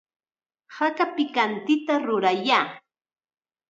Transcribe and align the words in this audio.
Haka 0.77 1.05
pikantita 1.15 1.93
rurayay. 2.05 2.67